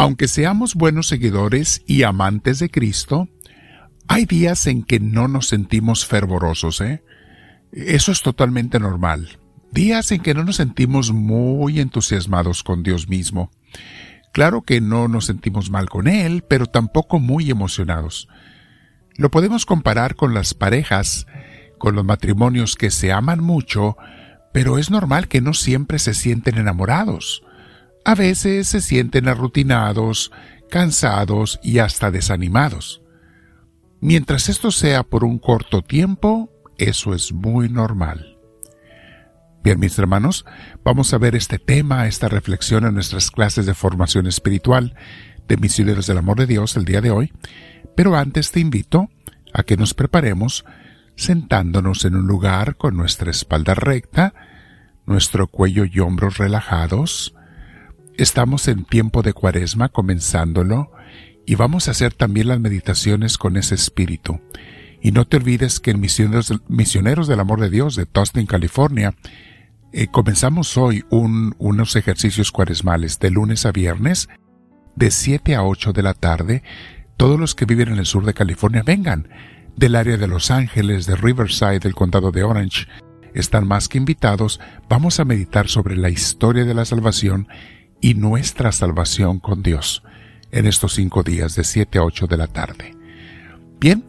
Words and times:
Aunque 0.00 0.28
seamos 0.28 0.76
buenos 0.76 1.08
seguidores 1.08 1.82
y 1.86 2.04
amantes 2.04 2.58
de 2.58 2.70
Cristo, 2.70 3.28
hay 4.08 4.24
días 4.24 4.66
en 4.66 4.82
que 4.82 4.98
no 4.98 5.28
nos 5.28 5.48
sentimos 5.48 6.06
fervorosos, 6.06 6.80
¿eh? 6.80 7.04
Eso 7.70 8.10
es 8.10 8.22
totalmente 8.22 8.80
normal. 8.80 9.38
Días 9.72 10.10
en 10.10 10.22
que 10.22 10.32
no 10.32 10.42
nos 10.42 10.56
sentimos 10.56 11.12
muy 11.12 11.80
entusiasmados 11.80 12.62
con 12.62 12.82
Dios 12.82 13.10
mismo. 13.10 13.50
Claro 14.32 14.62
que 14.62 14.80
no 14.80 15.06
nos 15.06 15.26
sentimos 15.26 15.70
mal 15.70 15.90
con 15.90 16.08
Él, 16.08 16.44
pero 16.48 16.64
tampoco 16.64 17.18
muy 17.18 17.50
emocionados. 17.50 18.26
Lo 19.16 19.30
podemos 19.30 19.66
comparar 19.66 20.16
con 20.16 20.32
las 20.32 20.54
parejas, 20.54 21.26
con 21.76 21.94
los 21.94 22.06
matrimonios 22.06 22.74
que 22.74 22.90
se 22.90 23.12
aman 23.12 23.40
mucho, 23.40 23.98
pero 24.54 24.78
es 24.78 24.90
normal 24.90 25.28
que 25.28 25.42
no 25.42 25.52
siempre 25.52 25.98
se 25.98 26.14
sienten 26.14 26.56
enamorados. 26.56 27.42
A 28.04 28.14
veces 28.14 28.68
se 28.68 28.80
sienten 28.80 29.28
arrutinados, 29.28 30.32
cansados 30.70 31.60
y 31.62 31.78
hasta 31.78 32.10
desanimados. 32.10 33.02
Mientras 34.00 34.48
esto 34.48 34.70
sea 34.70 35.02
por 35.02 35.24
un 35.24 35.38
corto 35.38 35.82
tiempo, 35.82 36.50
eso 36.78 37.14
es 37.14 37.32
muy 37.32 37.68
normal. 37.68 38.38
Bien, 39.62 39.78
mis 39.78 39.98
hermanos, 39.98 40.46
vamos 40.82 41.12
a 41.12 41.18
ver 41.18 41.36
este 41.36 41.58
tema, 41.58 42.06
esta 42.06 42.28
reflexión 42.28 42.86
en 42.86 42.94
nuestras 42.94 43.30
clases 43.30 43.66
de 43.66 43.74
formación 43.74 44.26
espiritual 44.26 44.94
de 45.46 45.58
Misioneros 45.58 46.06
del 46.06 46.16
Amor 46.16 46.38
de 46.38 46.46
Dios 46.46 46.76
el 46.76 46.86
día 46.86 47.02
de 47.02 47.10
hoy, 47.10 47.32
pero 47.94 48.16
antes 48.16 48.52
te 48.52 48.60
invito 48.60 49.10
a 49.52 49.62
que 49.62 49.76
nos 49.76 49.92
preparemos 49.92 50.64
sentándonos 51.16 52.06
en 52.06 52.16
un 52.16 52.26
lugar 52.26 52.76
con 52.76 52.96
nuestra 52.96 53.30
espalda 53.30 53.74
recta, 53.74 54.32
nuestro 55.04 55.48
cuello 55.48 55.84
y 55.84 56.00
hombros 56.00 56.38
relajados. 56.38 57.34
Estamos 58.20 58.68
en 58.68 58.84
tiempo 58.84 59.22
de 59.22 59.32
cuaresma 59.32 59.88
comenzándolo 59.88 60.92
y 61.46 61.54
vamos 61.54 61.88
a 61.88 61.92
hacer 61.92 62.12
también 62.12 62.48
las 62.48 62.60
meditaciones 62.60 63.38
con 63.38 63.56
ese 63.56 63.74
espíritu. 63.74 64.42
Y 65.00 65.12
no 65.12 65.26
te 65.26 65.38
olvides 65.38 65.80
que 65.80 65.92
en 65.92 66.00
Misioneros, 66.00 66.52
Misioneros 66.68 67.28
del 67.28 67.40
Amor 67.40 67.62
de 67.62 67.70
Dios 67.70 67.96
de 67.96 68.04
Tustin, 68.04 68.44
California, 68.44 69.14
eh, 69.94 70.08
comenzamos 70.08 70.76
hoy 70.76 71.02
unos 71.08 71.96
ejercicios 71.96 72.52
cuaresmales 72.52 73.18
de 73.20 73.30
lunes 73.30 73.64
a 73.64 73.72
viernes, 73.72 74.28
de 74.96 75.10
7 75.10 75.54
a 75.54 75.64
8 75.64 75.94
de 75.94 76.02
la 76.02 76.12
tarde. 76.12 76.62
Todos 77.16 77.40
los 77.40 77.54
que 77.54 77.64
viven 77.64 77.88
en 77.88 77.98
el 78.00 78.04
sur 78.04 78.26
de 78.26 78.34
California 78.34 78.82
vengan, 78.84 79.30
del 79.76 79.96
área 79.96 80.18
de 80.18 80.28
Los 80.28 80.50
Ángeles, 80.50 81.06
de 81.06 81.16
Riverside, 81.16 81.78
del 81.78 81.94
condado 81.94 82.32
de 82.32 82.42
Orange. 82.42 82.86
Están 83.32 83.66
más 83.66 83.88
que 83.88 83.96
invitados. 83.96 84.60
Vamos 84.90 85.20
a 85.20 85.24
meditar 85.24 85.68
sobre 85.68 85.96
la 85.96 86.10
historia 86.10 86.66
de 86.66 86.74
la 86.74 86.84
salvación 86.84 87.48
y 88.00 88.14
nuestra 88.14 88.72
salvación 88.72 89.40
con 89.40 89.62
Dios 89.62 90.02
en 90.50 90.66
estos 90.66 90.94
cinco 90.94 91.22
días 91.22 91.54
de 91.54 91.64
7 91.64 91.98
a 91.98 92.04
8 92.04 92.26
de 92.26 92.36
la 92.36 92.46
tarde. 92.46 92.96
Bien, 93.78 94.04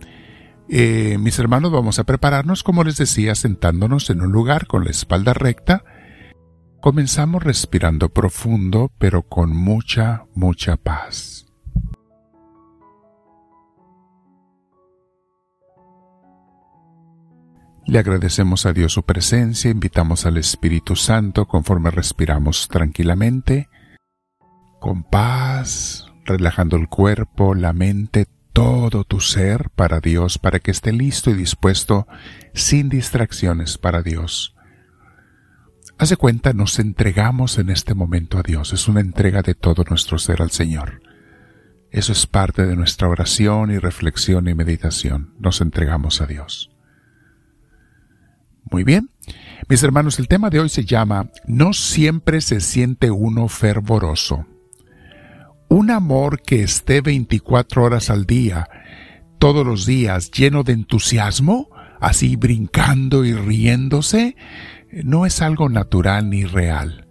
eh, 0.69 1.17
mis 1.19 1.37
hermanos, 1.39 1.71
vamos 1.71 1.99
a 1.99 2.03
prepararnos, 2.03 2.63
como 2.63 2.83
les 2.83 2.97
decía, 2.97 3.35
sentándonos 3.35 4.09
en 4.09 4.21
un 4.21 4.31
lugar 4.31 4.67
con 4.67 4.83
la 4.85 4.91
espalda 4.91 5.33
recta. 5.33 5.83
Comenzamos 6.79 7.43
respirando 7.43 8.09
profundo, 8.09 8.91
pero 8.97 9.23
con 9.23 9.55
mucha, 9.55 10.25
mucha 10.33 10.77
paz. 10.77 11.45
Le 17.85 17.99
agradecemos 17.99 18.65
a 18.65 18.73
Dios 18.73 18.93
su 18.93 19.03
presencia, 19.03 19.69
invitamos 19.69 20.25
al 20.25 20.37
Espíritu 20.37 20.95
Santo 20.95 21.47
conforme 21.47 21.91
respiramos 21.91 22.69
tranquilamente, 22.69 23.67
con 24.81 25.03
paz, 25.03 26.07
relajando 26.25 26.75
el 26.75 26.89
cuerpo, 26.89 27.53
la 27.53 27.71
mente, 27.71 28.25
todo 28.51 29.03
tu 29.03 29.19
ser 29.19 29.69
para 29.69 29.99
Dios, 29.99 30.39
para 30.39 30.59
que 30.59 30.71
esté 30.71 30.91
listo 30.91 31.29
y 31.29 31.35
dispuesto, 31.35 32.07
sin 32.55 32.89
distracciones 32.89 33.77
para 33.77 34.01
Dios. 34.01 34.55
Hace 35.99 36.17
cuenta, 36.17 36.53
nos 36.53 36.79
entregamos 36.79 37.59
en 37.59 37.69
este 37.69 37.93
momento 37.93 38.39
a 38.39 38.41
Dios, 38.41 38.73
es 38.73 38.87
una 38.87 39.01
entrega 39.01 39.43
de 39.43 39.53
todo 39.53 39.83
nuestro 39.87 40.17
ser 40.17 40.41
al 40.41 40.49
Señor. 40.49 41.03
Eso 41.91 42.11
es 42.11 42.25
parte 42.25 42.65
de 42.65 42.75
nuestra 42.75 43.07
oración 43.07 43.69
y 43.69 43.77
reflexión 43.77 44.47
y 44.47 44.55
meditación, 44.55 45.35
nos 45.37 45.61
entregamos 45.61 46.21
a 46.21 46.25
Dios. 46.25 46.71
Muy 48.63 48.83
bien, 48.83 49.11
mis 49.69 49.83
hermanos, 49.83 50.17
el 50.17 50.27
tema 50.27 50.49
de 50.49 50.59
hoy 50.59 50.69
se 50.69 50.85
llama 50.85 51.29
No 51.45 51.71
siempre 51.73 52.41
se 52.41 52.61
siente 52.61 53.11
uno 53.11 53.47
fervoroso 53.47 54.47
un 55.71 55.89
amor 55.89 56.41
que 56.41 56.63
esté 56.63 56.99
24 56.99 57.81
horas 57.81 58.09
al 58.09 58.25
día, 58.25 58.67
todos 59.39 59.65
los 59.65 59.85
días, 59.85 60.29
lleno 60.29 60.63
de 60.63 60.73
entusiasmo, 60.73 61.69
así 62.01 62.35
brincando 62.35 63.23
y 63.23 63.33
riéndose, 63.33 64.35
no 64.91 65.25
es 65.25 65.41
algo 65.41 65.69
natural 65.69 66.29
ni 66.29 66.43
real. 66.43 67.07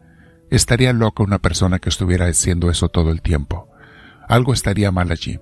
Estaría 0.50 0.92
loca 0.92 1.22
una 1.22 1.38
persona 1.38 1.78
que 1.78 1.88
estuviera 1.88 2.26
haciendo 2.26 2.70
eso 2.70 2.90
todo 2.90 3.12
el 3.12 3.22
tiempo. 3.22 3.70
Algo 4.28 4.52
estaría 4.52 4.92
mal 4.92 5.10
allí. 5.10 5.40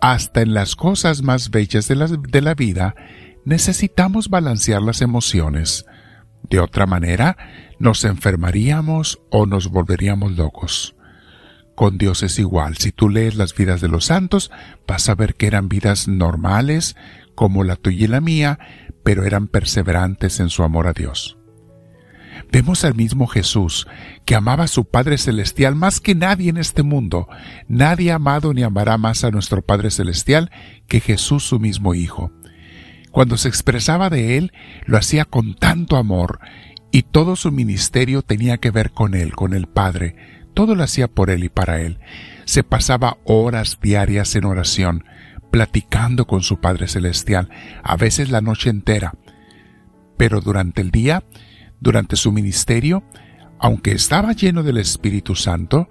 Hasta 0.00 0.42
en 0.42 0.54
las 0.54 0.76
cosas 0.76 1.22
más 1.22 1.50
bellas 1.50 1.88
de 1.88 1.96
la, 1.96 2.06
de 2.06 2.42
la 2.42 2.54
vida 2.54 2.94
necesitamos 3.44 4.28
balancear 4.28 4.82
las 4.82 5.02
emociones. 5.02 5.84
De 6.48 6.60
otra 6.60 6.86
manera, 6.86 7.36
nos 7.80 8.04
enfermaríamos 8.04 9.20
o 9.30 9.46
nos 9.46 9.68
volveríamos 9.68 10.36
locos 10.36 10.94
con 11.80 11.96
Dios 11.96 12.22
es 12.22 12.38
igual. 12.38 12.76
Si 12.76 12.92
tú 12.92 13.08
lees 13.08 13.36
las 13.36 13.56
vidas 13.56 13.80
de 13.80 13.88
los 13.88 14.04
santos, 14.04 14.50
vas 14.86 15.08
a 15.08 15.14
ver 15.14 15.34
que 15.34 15.46
eran 15.46 15.70
vidas 15.70 16.08
normales, 16.08 16.94
como 17.34 17.64
la 17.64 17.76
tuya 17.76 18.04
y 18.04 18.06
la 18.06 18.20
mía, 18.20 18.58
pero 19.02 19.24
eran 19.24 19.48
perseverantes 19.48 20.40
en 20.40 20.50
su 20.50 20.62
amor 20.62 20.86
a 20.86 20.92
Dios. 20.92 21.38
Vemos 22.52 22.84
al 22.84 22.94
mismo 22.94 23.26
Jesús, 23.26 23.88
que 24.26 24.34
amaba 24.34 24.64
a 24.64 24.68
su 24.68 24.90
Padre 24.90 25.16
Celestial 25.16 25.74
más 25.74 26.00
que 26.00 26.14
nadie 26.14 26.50
en 26.50 26.58
este 26.58 26.82
mundo. 26.82 27.28
Nadie 27.66 28.12
amado 28.12 28.52
ni 28.52 28.62
amará 28.62 28.98
más 28.98 29.24
a 29.24 29.30
nuestro 29.30 29.62
Padre 29.62 29.90
Celestial 29.90 30.50
que 30.86 31.00
Jesús 31.00 31.44
su 31.44 31.58
mismo 31.60 31.94
Hijo. 31.94 32.30
Cuando 33.10 33.38
se 33.38 33.48
expresaba 33.48 34.10
de 34.10 34.36
Él, 34.36 34.52
lo 34.84 34.98
hacía 34.98 35.24
con 35.24 35.54
tanto 35.54 35.96
amor, 35.96 36.40
y 36.92 37.04
todo 37.04 37.36
su 37.36 37.50
ministerio 37.50 38.20
tenía 38.20 38.58
que 38.58 38.70
ver 38.70 38.90
con 38.90 39.14
Él, 39.14 39.32
con 39.32 39.54
el 39.54 39.66
Padre, 39.66 40.39
todo 40.60 40.74
lo 40.74 40.84
hacía 40.84 41.08
por 41.08 41.30
él 41.30 41.44
y 41.44 41.48
para 41.48 41.80
él. 41.80 42.00
Se 42.44 42.62
pasaba 42.62 43.16
horas 43.24 43.78
diarias 43.80 44.36
en 44.36 44.44
oración, 44.44 45.06
platicando 45.50 46.26
con 46.26 46.42
su 46.42 46.60
Padre 46.60 46.86
Celestial, 46.86 47.48
a 47.82 47.96
veces 47.96 48.30
la 48.30 48.42
noche 48.42 48.68
entera. 48.68 49.14
Pero 50.18 50.42
durante 50.42 50.82
el 50.82 50.90
día, 50.90 51.24
durante 51.80 52.16
su 52.16 52.30
ministerio, 52.30 53.04
aunque 53.58 53.92
estaba 53.92 54.34
lleno 54.34 54.62
del 54.62 54.76
Espíritu 54.76 55.34
Santo, 55.34 55.88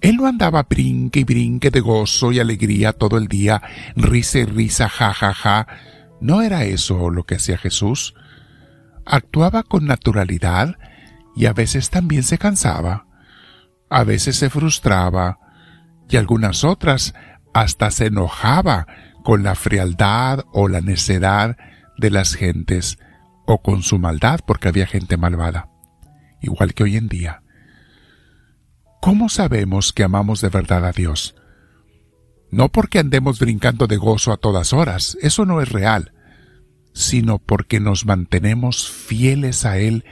él 0.00 0.16
no 0.16 0.26
andaba 0.26 0.62
brinque 0.62 1.20
y 1.20 1.24
brinque 1.24 1.70
de 1.70 1.80
gozo 1.80 2.32
y 2.32 2.40
alegría 2.40 2.94
todo 2.94 3.18
el 3.18 3.28
día, 3.28 3.60
risa 3.96 4.38
y 4.38 4.44
risa, 4.46 4.88
ja, 4.88 5.12
ja, 5.12 5.34
ja. 5.34 5.66
No 6.22 6.40
era 6.40 6.64
eso 6.64 7.10
lo 7.10 7.24
que 7.24 7.34
hacía 7.34 7.58
Jesús. 7.58 8.14
Actuaba 9.04 9.62
con 9.62 9.84
naturalidad 9.84 10.78
y 11.36 11.44
a 11.44 11.52
veces 11.52 11.90
también 11.90 12.22
se 12.22 12.38
cansaba 12.38 13.05
a 13.88 14.04
veces 14.04 14.36
se 14.36 14.50
frustraba 14.50 15.38
y 16.08 16.16
algunas 16.16 16.64
otras 16.64 17.14
hasta 17.54 17.90
se 17.90 18.06
enojaba 18.06 18.86
con 19.24 19.42
la 19.42 19.54
frialdad 19.54 20.44
o 20.52 20.68
la 20.68 20.80
necedad 20.80 21.56
de 21.98 22.10
las 22.10 22.34
gentes 22.34 22.98
o 23.46 23.62
con 23.62 23.82
su 23.82 23.98
maldad 23.98 24.40
porque 24.46 24.68
había 24.68 24.86
gente 24.86 25.16
malvada, 25.16 25.68
igual 26.40 26.74
que 26.74 26.84
hoy 26.84 26.96
en 26.96 27.08
día. 27.08 27.42
¿Cómo 29.00 29.28
sabemos 29.28 29.92
que 29.92 30.04
amamos 30.04 30.40
de 30.40 30.48
verdad 30.48 30.84
a 30.84 30.92
Dios? 30.92 31.34
No 32.50 32.68
porque 32.70 32.98
andemos 32.98 33.38
brincando 33.38 33.86
de 33.86 33.96
gozo 33.96 34.32
a 34.32 34.36
todas 34.36 34.72
horas, 34.72 35.16
eso 35.20 35.44
no 35.44 35.60
es 35.60 35.68
real, 35.70 36.12
sino 36.92 37.38
porque 37.38 37.80
nos 37.80 38.06
mantenemos 38.06 38.90
fieles 38.90 39.64
a 39.64 39.78
Él 39.78 40.04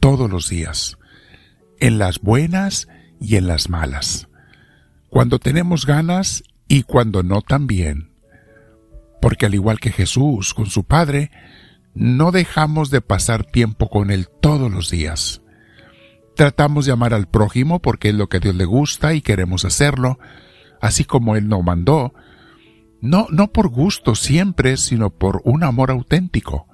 todos 0.00 0.30
los 0.30 0.48
días, 0.48 0.98
en 1.80 1.98
las 1.98 2.20
buenas 2.20 2.88
y 3.20 3.36
en 3.36 3.46
las 3.46 3.68
malas, 3.68 4.28
cuando 5.08 5.38
tenemos 5.38 5.86
ganas 5.86 6.44
y 6.68 6.82
cuando 6.82 7.22
no 7.22 7.40
también. 7.40 8.10
Porque 9.20 9.46
al 9.46 9.54
igual 9.54 9.80
que 9.80 9.90
Jesús 9.90 10.54
con 10.54 10.66
su 10.66 10.84
Padre, 10.84 11.30
no 11.94 12.30
dejamos 12.30 12.90
de 12.90 13.00
pasar 13.00 13.44
tiempo 13.44 13.88
con 13.88 14.10
Él 14.10 14.28
todos 14.40 14.70
los 14.70 14.90
días. 14.90 15.42
Tratamos 16.36 16.86
de 16.86 16.92
amar 16.92 17.14
al 17.14 17.26
prójimo 17.26 17.80
porque 17.80 18.10
es 18.10 18.14
lo 18.14 18.28
que 18.28 18.36
a 18.36 18.40
Dios 18.40 18.54
le 18.54 18.64
gusta 18.64 19.14
y 19.14 19.22
queremos 19.22 19.64
hacerlo, 19.64 20.18
así 20.80 21.04
como 21.04 21.34
Él 21.34 21.48
nos 21.48 21.64
mandó, 21.64 22.14
no, 23.00 23.26
no 23.30 23.52
por 23.52 23.68
gusto 23.68 24.14
siempre, 24.14 24.76
sino 24.76 25.10
por 25.10 25.40
un 25.44 25.64
amor 25.64 25.90
auténtico. 25.90 26.66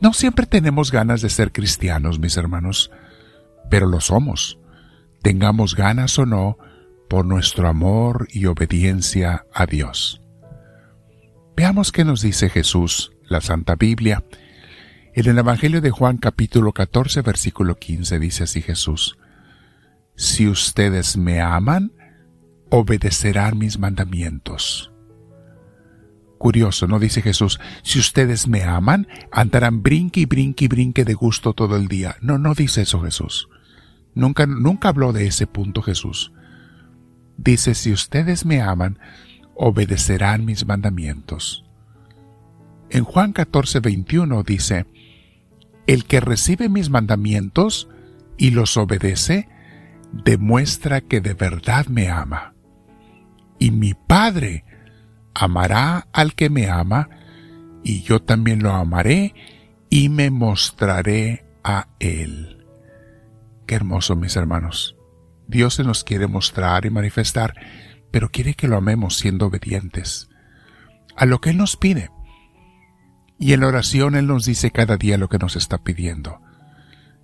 No 0.00 0.12
siempre 0.12 0.46
tenemos 0.46 0.92
ganas 0.92 1.20
de 1.20 1.28
ser 1.28 1.52
cristianos, 1.52 2.18
mis 2.18 2.36
hermanos, 2.36 2.90
pero 3.68 3.86
lo 3.86 4.00
somos 4.00 4.58
tengamos 5.26 5.74
ganas 5.74 6.20
o 6.20 6.24
no, 6.24 6.56
por 7.10 7.26
nuestro 7.26 7.66
amor 7.66 8.28
y 8.30 8.46
obediencia 8.46 9.44
a 9.52 9.66
Dios. 9.66 10.22
Veamos 11.56 11.90
qué 11.90 12.04
nos 12.04 12.22
dice 12.22 12.48
Jesús, 12.48 13.10
la 13.24 13.40
Santa 13.40 13.74
Biblia. 13.74 14.22
En 15.14 15.28
el 15.28 15.36
Evangelio 15.36 15.80
de 15.80 15.90
Juan 15.90 16.18
capítulo 16.18 16.70
14 16.70 17.22
versículo 17.22 17.74
15 17.74 18.20
dice 18.20 18.44
así 18.44 18.62
Jesús, 18.62 19.18
Si 20.14 20.46
ustedes 20.46 21.16
me 21.16 21.40
aman, 21.40 21.90
obedecerán 22.70 23.58
mis 23.58 23.80
mandamientos. 23.80 24.92
Curioso, 26.38 26.86
¿no? 26.86 27.00
Dice 27.00 27.20
Jesús, 27.20 27.58
si 27.82 27.98
ustedes 27.98 28.46
me 28.46 28.62
aman, 28.62 29.08
andarán 29.32 29.82
brinque 29.82 30.20
y 30.20 30.26
brinque 30.26 30.66
y 30.66 30.68
brinque 30.68 31.04
de 31.04 31.14
gusto 31.14 31.52
todo 31.52 31.74
el 31.74 31.88
día. 31.88 32.14
No, 32.20 32.38
no 32.38 32.54
dice 32.54 32.82
eso 32.82 33.00
Jesús. 33.00 33.48
Nunca, 34.16 34.46
nunca 34.46 34.88
habló 34.88 35.12
de 35.12 35.26
ese 35.26 35.46
punto 35.46 35.82
Jesús. 35.82 36.32
Dice, 37.36 37.74
si 37.74 37.92
ustedes 37.92 38.46
me 38.46 38.62
aman, 38.62 38.98
obedecerán 39.54 40.46
mis 40.46 40.66
mandamientos. 40.66 41.66
En 42.88 43.04
Juan 43.04 43.34
14, 43.34 43.80
21 43.80 44.42
dice, 44.42 44.86
El 45.86 46.06
que 46.06 46.20
recibe 46.20 46.70
mis 46.70 46.88
mandamientos 46.88 47.90
y 48.38 48.52
los 48.52 48.78
obedece, 48.78 49.50
demuestra 50.12 51.02
que 51.02 51.20
de 51.20 51.34
verdad 51.34 51.86
me 51.86 52.08
ama. 52.08 52.54
Y 53.58 53.70
mi 53.70 53.92
Padre 53.92 54.64
amará 55.34 56.08
al 56.14 56.34
que 56.34 56.48
me 56.48 56.70
ama, 56.70 57.10
y 57.84 58.00
yo 58.00 58.22
también 58.22 58.62
lo 58.62 58.72
amaré 58.72 59.34
y 59.90 60.08
me 60.08 60.30
mostraré 60.30 61.44
a 61.62 61.88
él. 61.98 62.55
Qué 63.66 63.74
hermoso, 63.74 64.16
mis 64.16 64.36
hermanos. 64.36 64.96
Dios 65.48 65.74
se 65.74 65.84
nos 65.84 66.04
quiere 66.04 66.26
mostrar 66.26 66.86
y 66.86 66.90
manifestar, 66.90 67.54
pero 68.10 68.30
quiere 68.30 68.54
que 68.54 68.68
lo 68.68 68.76
amemos 68.76 69.16
siendo 69.16 69.46
obedientes 69.46 70.28
a 71.16 71.26
lo 71.26 71.40
que 71.40 71.50
Él 71.50 71.56
nos 71.56 71.76
pide. 71.76 72.10
Y 73.38 73.52
en 73.52 73.60
la 73.60 73.68
oración 73.68 74.14
Él 74.14 74.26
nos 74.26 74.44
dice 74.44 74.70
cada 74.70 74.96
día 74.96 75.18
lo 75.18 75.28
que 75.28 75.38
nos 75.38 75.56
está 75.56 75.78
pidiendo. 75.78 76.40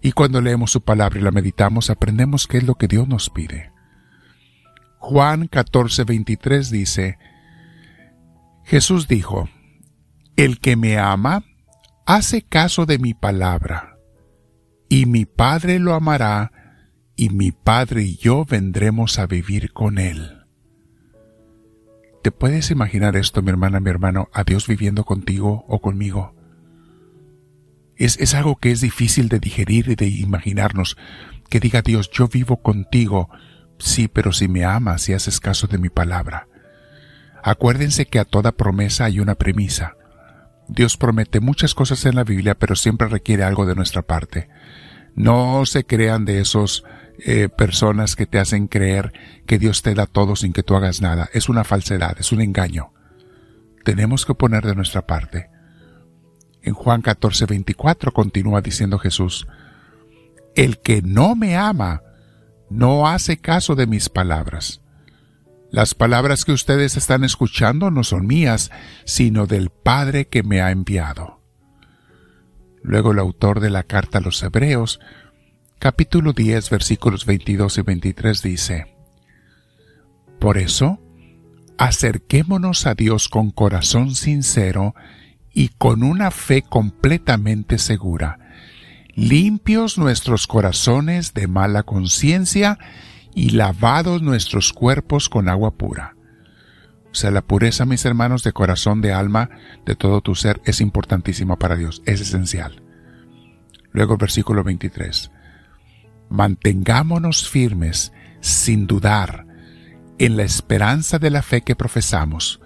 Y 0.00 0.12
cuando 0.12 0.40
leemos 0.40 0.72
su 0.72 0.82
palabra 0.82 1.20
y 1.20 1.22
la 1.22 1.30
meditamos, 1.30 1.90
aprendemos 1.90 2.46
qué 2.46 2.58
es 2.58 2.64
lo 2.64 2.74
que 2.74 2.88
Dios 2.88 3.06
nos 3.06 3.30
pide. 3.30 3.70
Juan 4.98 5.48
14:23 5.48 6.70
dice, 6.70 7.18
Jesús 8.64 9.08
dijo, 9.08 9.48
El 10.36 10.58
que 10.58 10.76
me 10.76 10.98
ama, 10.98 11.44
hace 12.06 12.42
caso 12.42 12.86
de 12.86 12.98
mi 12.98 13.14
palabra, 13.14 13.91
y 14.92 15.06
mi 15.06 15.24
Padre 15.24 15.78
lo 15.78 15.94
amará, 15.94 16.52
y 17.16 17.30
mi 17.30 17.50
Padre 17.50 18.02
y 18.02 18.18
yo 18.18 18.44
vendremos 18.44 19.18
a 19.18 19.24
vivir 19.24 19.72
con 19.72 19.96
él. 19.96 20.44
¿Te 22.22 22.30
puedes 22.30 22.70
imaginar 22.70 23.16
esto, 23.16 23.40
mi 23.40 23.48
hermana, 23.48 23.80
mi 23.80 23.88
hermano, 23.88 24.28
a 24.34 24.44
Dios 24.44 24.66
viviendo 24.66 25.06
contigo 25.06 25.64
o 25.66 25.80
conmigo? 25.80 26.34
Es, 27.96 28.18
es 28.18 28.34
algo 28.34 28.56
que 28.56 28.70
es 28.70 28.82
difícil 28.82 29.30
de 29.30 29.40
digerir 29.40 29.88
y 29.88 29.94
de 29.94 30.08
imaginarnos, 30.08 30.98
que 31.48 31.58
diga 31.58 31.80
Dios, 31.80 32.10
yo 32.10 32.28
vivo 32.28 32.58
contigo, 32.58 33.30
sí, 33.78 34.08
pero 34.08 34.30
si 34.30 34.46
me 34.46 34.66
amas 34.66 35.08
y 35.08 35.14
haces 35.14 35.40
caso 35.40 35.68
de 35.68 35.78
mi 35.78 35.88
palabra. 35.88 36.48
Acuérdense 37.42 38.04
que 38.04 38.18
a 38.18 38.26
toda 38.26 38.52
promesa 38.52 39.06
hay 39.06 39.20
una 39.20 39.36
premisa. 39.36 39.96
Dios 40.68 40.98
promete 40.98 41.40
muchas 41.40 41.74
cosas 41.74 42.04
en 42.04 42.14
la 42.14 42.24
Biblia, 42.24 42.56
pero 42.58 42.76
siempre 42.76 43.08
requiere 43.08 43.42
algo 43.42 43.64
de 43.64 43.74
nuestra 43.74 44.02
parte. 44.02 44.50
No 45.14 45.64
se 45.66 45.84
crean 45.84 46.24
de 46.24 46.40
esos 46.40 46.84
eh, 47.18 47.48
personas 47.48 48.16
que 48.16 48.26
te 48.26 48.38
hacen 48.38 48.66
creer 48.66 49.12
que 49.46 49.58
Dios 49.58 49.82
te 49.82 49.94
da 49.94 50.06
todo 50.06 50.36
sin 50.36 50.52
que 50.52 50.62
tú 50.62 50.74
hagas 50.74 51.00
nada. 51.00 51.28
Es 51.32 51.48
una 51.48 51.64
falsedad, 51.64 52.16
es 52.18 52.32
un 52.32 52.40
engaño. 52.40 52.92
Tenemos 53.84 54.24
que 54.24 54.34
poner 54.34 54.64
de 54.64 54.74
nuestra 54.74 55.06
parte. 55.06 55.50
En 56.62 56.74
Juan 56.74 57.02
14, 57.02 57.46
24 57.46 58.12
continúa 58.12 58.60
diciendo 58.60 58.98
Jesús, 58.98 59.46
El 60.54 60.78
que 60.78 61.02
no 61.02 61.34
me 61.34 61.56
ama, 61.56 62.02
no 62.70 63.08
hace 63.08 63.36
caso 63.36 63.74
de 63.74 63.86
mis 63.86 64.08
palabras. 64.08 64.80
Las 65.70 65.94
palabras 65.94 66.44
que 66.44 66.52
ustedes 66.52 66.96
están 66.96 67.24
escuchando 67.24 67.90
no 67.90 68.04
son 68.04 68.26
mías, 68.26 68.70
sino 69.04 69.46
del 69.46 69.70
Padre 69.70 70.26
que 70.28 70.42
me 70.42 70.60
ha 70.60 70.70
enviado. 70.70 71.41
Luego 72.82 73.12
el 73.12 73.18
autor 73.18 73.60
de 73.60 73.70
la 73.70 73.84
carta 73.84 74.18
a 74.18 74.20
los 74.20 74.42
Hebreos, 74.42 75.00
capítulo 75.78 76.32
10, 76.32 76.70
versículos 76.70 77.26
22 77.26 77.78
y 77.78 77.82
23 77.82 78.42
dice, 78.42 78.96
Por 80.40 80.58
eso, 80.58 81.00
acerquémonos 81.78 82.86
a 82.86 82.94
Dios 82.94 83.28
con 83.28 83.50
corazón 83.50 84.14
sincero 84.14 84.94
y 85.52 85.68
con 85.68 86.02
una 86.02 86.30
fe 86.30 86.62
completamente 86.62 87.78
segura, 87.78 88.38
limpios 89.14 89.98
nuestros 89.98 90.46
corazones 90.46 91.34
de 91.34 91.46
mala 91.46 91.84
conciencia 91.84 92.78
y 93.34 93.50
lavados 93.50 94.22
nuestros 94.22 94.72
cuerpos 94.72 95.28
con 95.28 95.48
agua 95.48 95.72
pura. 95.72 96.16
O 97.12 97.14
sea, 97.14 97.30
la 97.30 97.42
pureza, 97.42 97.84
mis 97.84 98.04
hermanos, 98.06 98.42
de 98.42 98.52
corazón, 98.52 99.02
de 99.02 99.12
alma, 99.12 99.50
de 99.84 99.96
todo 99.96 100.22
tu 100.22 100.34
ser, 100.34 100.62
es 100.64 100.80
importantísima 100.80 101.56
para 101.56 101.76
Dios, 101.76 102.02
es 102.06 102.22
esencial. 102.22 102.82
Luego 103.92 104.16
versículo 104.16 104.64
23. 104.64 105.30
Mantengámonos 106.30 107.48
firmes, 107.50 108.12
sin 108.40 108.86
dudar, 108.86 109.46
en 110.18 110.38
la 110.38 110.44
esperanza 110.44 111.18
de 111.18 111.30
la 111.30 111.42
fe 111.42 111.60
que 111.60 111.76
profesamos, 111.76 112.60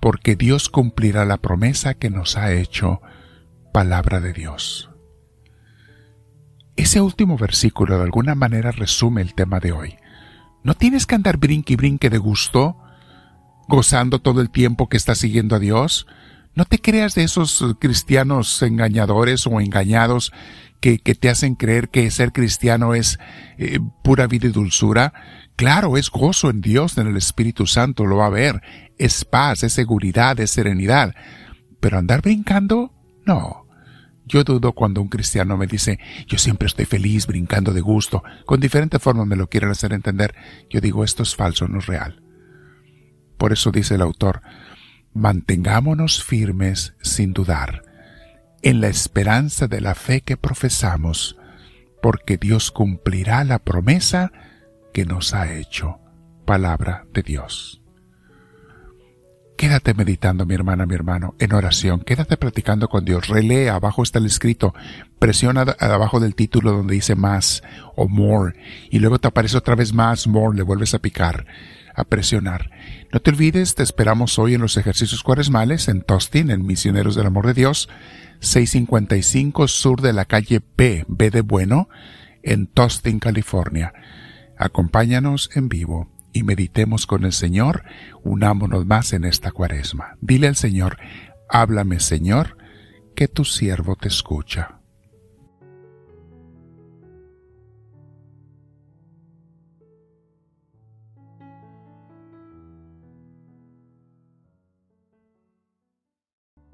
porque 0.00 0.36
Dios 0.36 0.68
cumplirá 0.68 1.24
la 1.24 1.38
promesa 1.38 1.94
que 1.94 2.10
nos 2.10 2.36
ha 2.36 2.52
hecho, 2.52 3.02
palabra 3.72 4.20
de 4.20 4.32
Dios. 4.32 4.90
Ese 6.76 7.00
último 7.00 7.36
versículo 7.36 7.98
de 7.98 8.04
alguna 8.04 8.36
manera 8.36 8.70
resume 8.70 9.20
el 9.22 9.34
tema 9.34 9.58
de 9.58 9.72
hoy. 9.72 9.96
No 10.62 10.74
tienes 10.74 11.06
que 11.06 11.16
andar 11.16 11.36
brinque 11.36 11.72
y 11.72 11.76
brinque 11.76 12.08
de 12.08 12.18
gusto, 12.18 12.76
gozando 13.70 14.18
todo 14.18 14.42
el 14.42 14.50
tiempo 14.50 14.90
que 14.90 14.98
estás 14.98 15.18
siguiendo 15.18 15.56
a 15.56 15.58
Dios. 15.58 16.06
No 16.54 16.66
te 16.66 16.78
creas 16.78 17.14
de 17.14 17.22
esos 17.22 17.64
cristianos 17.78 18.60
engañadores 18.60 19.46
o 19.46 19.60
engañados 19.60 20.32
que, 20.80 20.98
te 20.98 21.30
hacen 21.30 21.54
creer 21.54 21.88
que 21.88 22.10
ser 22.10 22.32
cristiano 22.32 22.94
es 22.94 23.18
eh, 23.58 23.78
pura 24.02 24.26
vida 24.26 24.48
y 24.48 24.52
dulzura. 24.52 25.12
Claro, 25.56 25.96
es 25.96 26.10
gozo 26.10 26.50
en 26.50 26.60
Dios, 26.60 26.96
en 26.98 27.06
el 27.06 27.16
Espíritu 27.16 27.66
Santo, 27.66 28.04
lo 28.04 28.16
va 28.16 28.26
a 28.26 28.30
ver. 28.30 28.62
Es 28.98 29.24
paz, 29.24 29.62
es 29.62 29.72
seguridad, 29.72 30.38
es 30.40 30.50
serenidad. 30.50 31.14
Pero 31.80 31.98
andar 31.98 32.22
brincando, 32.22 32.92
no. 33.26 33.66
Yo 34.26 34.44
dudo 34.44 34.72
cuando 34.72 35.02
un 35.02 35.08
cristiano 35.08 35.56
me 35.56 35.66
dice, 35.66 35.98
yo 36.26 36.38
siempre 36.38 36.66
estoy 36.66 36.84
feliz, 36.84 37.26
brincando 37.26 37.72
de 37.72 37.80
gusto, 37.80 38.22
con 38.46 38.60
diferentes 38.60 39.02
formas 39.02 39.26
me 39.26 39.36
lo 39.36 39.48
quieren 39.48 39.70
hacer 39.70 39.92
entender. 39.92 40.34
Yo 40.70 40.80
digo, 40.80 41.04
esto 41.04 41.22
es 41.22 41.34
falso, 41.34 41.66
no 41.68 41.80
es 41.80 41.86
real. 41.86 42.22
Por 43.40 43.54
eso 43.54 43.72
dice 43.72 43.94
el 43.94 44.02
autor, 44.02 44.42
mantengámonos 45.14 46.22
firmes 46.22 46.92
sin 47.00 47.32
dudar, 47.32 47.82
en 48.60 48.82
la 48.82 48.88
esperanza 48.88 49.66
de 49.66 49.80
la 49.80 49.94
fe 49.94 50.20
que 50.20 50.36
profesamos, 50.36 51.38
porque 52.02 52.36
Dios 52.36 52.70
cumplirá 52.70 53.42
la 53.44 53.58
promesa 53.58 54.30
que 54.92 55.06
nos 55.06 55.32
ha 55.32 55.54
hecho. 55.54 56.00
Palabra 56.44 57.06
de 57.14 57.22
Dios. 57.22 57.80
Quédate 59.56 59.94
meditando, 59.94 60.44
mi 60.44 60.54
hermana, 60.54 60.84
mi 60.84 60.94
hermano, 60.94 61.34
en 61.38 61.54
oración. 61.54 62.00
Quédate 62.00 62.36
practicando 62.36 62.88
con 62.88 63.06
Dios. 63.06 63.28
Relee, 63.28 63.70
abajo 63.70 64.02
está 64.02 64.18
el 64.18 64.26
escrito. 64.26 64.74
Presiona 65.18 65.62
abajo 65.78 66.20
del 66.20 66.34
título 66.34 66.72
donde 66.72 66.92
dice 66.92 67.14
más 67.14 67.62
o 67.96 68.06
more. 68.06 68.54
Y 68.90 68.98
luego 68.98 69.18
te 69.18 69.28
aparece 69.28 69.56
otra 69.56 69.76
vez 69.76 69.94
más, 69.94 70.26
more. 70.26 70.56
Le 70.56 70.62
vuelves 70.62 70.92
a 70.92 70.98
picar, 70.98 71.46
a 71.94 72.04
presionar. 72.04 72.70
No 73.12 73.20
te 73.20 73.30
olvides, 73.30 73.74
te 73.74 73.82
esperamos 73.82 74.38
hoy 74.38 74.54
en 74.54 74.60
los 74.60 74.76
ejercicios 74.76 75.22
cuaresmales 75.22 75.88
en 75.88 76.02
Tostin, 76.02 76.50
en 76.50 76.66
Misioneros 76.66 77.14
del 77.14 77.26
Amor 77.26 77.46
de 77.46 77.54
Dios, 77.54 77.88
655 78.40 79.68
sur 79.68 80.00
de 80.00 80.12
la 80.12 80.24
calle 80.24 80.60
B, 80.76 81.04
B 81.08 81.30
de 81.30 81.42
Bueno, 81.42 81.88
en 82.42 82.66
Tostin, 82.66 83.18
California. 83.18 83.92
Acompáñanos 84.56 85.50
en 85.54 85.68
vivo 85.68 86.10
y 86.32 86.42
meditemos 86.42 87.06
con 87.06 87.24
el 87.24 87.32
Señor, 87.32 87.84
unámonos 88.22 88.86
más 88.86 89.12
en 89.12 89.24
esta 89.24 89.50
cuaresma. 89.50 90.16
Dile 90.20 90.48
al 90.48 90.56
Señor, 90.56 90.98
háblame 91.48 92.00
Señor, 92.00 92.56
que 93.14 93.28
tu 93.28 93.44
siervo 93.44 93.96
te 93.96 94.08
escucha. 94.08 94.79